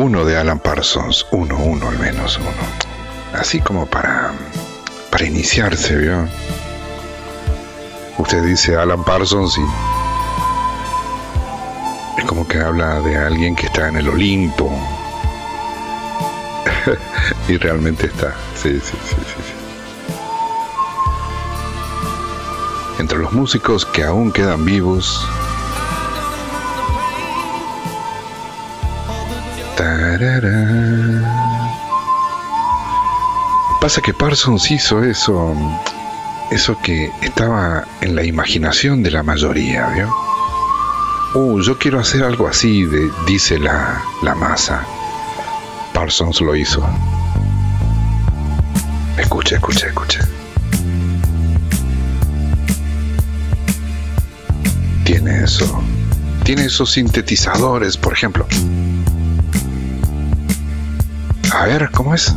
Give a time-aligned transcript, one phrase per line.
[0.00, 2.48] uno de Alan Parsons, uno, uno al menos, uno.
[3.38, 4.32] Así como para,
[5.10, 6.26] para iniciarse, ¿vio?
[8.16, 9.62] Usted dice Alan Parsons y
[12.18, 14.72] es como que habla de alguien que está en el Olimpo.
[17.48, 18.34] y realmente está.
[18.54, 19.52] Sí, sí, sí, sí, sí.
[22.98, 25.26] Entre los músicos que aún quedan vivos,
[33.80, 35.54] Pasa que Parsons hizo eso,
[36.50, 40.14] eso que estaba en la imaginación de la mayoría, ¿vio?
[41.34, 44.84] Uh, yo quiero hacer algo así, de, dice la, la masa.
[45.94, 46.84] Parsons lo hizo.
[49.16, 50.28] Escucha, escucha, escucha.
[55.04, 55.82] Tiene eso.
[56.44, 58.46] Tiene esos sintetizadores, por ejemplo.
[61.52, 62.34] A ver, ¿cómo es?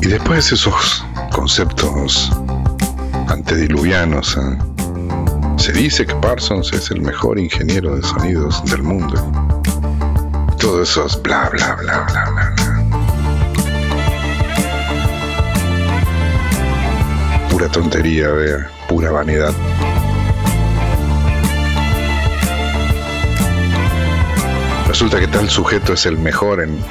[0.00, 2.30] Y después esos conceptos
[3.28, 4.71] antediluvianos, ¿eh?
[5.62, 9.14] Se dice que Parsons es el mejor ingeniero de sonidos del mundo.
[10.58, 12.82] Todo eso es bla bla bla bla bla bla.
[17.48, 19.54] Pura tontería, vea, pura vanidad.
[24.88, 26.84] Resulta que tal sujeto es el mejor en